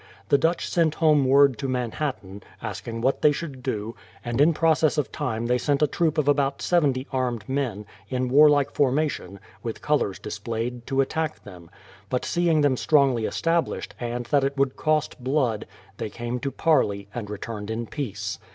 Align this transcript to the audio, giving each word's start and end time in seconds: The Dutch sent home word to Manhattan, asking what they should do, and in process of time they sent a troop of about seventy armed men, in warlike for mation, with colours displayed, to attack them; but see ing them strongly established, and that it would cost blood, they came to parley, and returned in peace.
The 0.29 0.37
Dutch 0.39 0.67
sent 0.67 0.95
home 0.95 1.25
word 1.25 1.59
to 1.59 1.67
Manhattan, 1.67 2.41
asking 2.59 3.01
what 3.01 3.21
they 3.21 3.31
should 3.31 3.61
do, 3.61 3.95
and 4.25 4.41
in 4.41 4.51
process 4.51 4.97
of 4.97 5.11
time 5.11 5.45
they 5.45 5.59
sent 5.59 5.83
a 5.83 5.85
troop 5.85 6.17
of 6.17 6.27
about 6.27 6.59
seventy 6.59 7.05
armed 7.11 7.47
men, 7.47 7.85
in 8.09 8.27
warlike 8.27 8.71
for 8.71 8.89
mation, 8.91 9.37
with 9.61 9.83
colours 9.83 10.17
displayed, 10.17 10.87
to 10.87 11.01
attack 11.01 11.43
them; 11.43 11.69
but 12.09 12.25
see 12.25 12.49
ing 12.49 12.61
them 12.61 12.77
strongly 12.77 13.25
established, 13.25 13.93
and 13.99 14.25
that 14.31 14.43
it 14.43 14.57
would 14.57 14.75
cost 14.75 15.23
blood, 15.23 15.67
they 15.97 16.09
came 16.09 16.39
to 16.39 16.49
parley, 16.49 17.07
and 17.13 17.29
returned 17.29 17.69
in 17.69 17.85
peace. 17.85 18.39